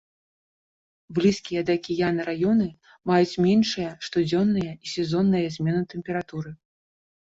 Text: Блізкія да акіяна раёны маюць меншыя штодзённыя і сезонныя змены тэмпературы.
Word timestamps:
Блізкія 1.17 1.61
да 1.67 1.75
акіяна 1.81 2.21
раёны 2.31 2.67
маюць 3.13 3.39
меншыя 3.49 3.95
штодзённыя 4.09 4.71
і 4.85 4.95
сезонныя 4.97 5.47
змены 5.61 5.81
тэмпературы. 5.97 6.61